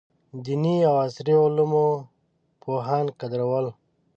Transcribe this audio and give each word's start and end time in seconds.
دیني 0.43 0.75
او 0.89 0.95
عصري 1.05 1.33
علومو 1.43 1.87
پوهان 2.61 3.05
قدرول. 3.19 3.65